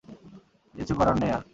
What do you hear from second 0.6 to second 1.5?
কিচ্ছু করার নেই আর!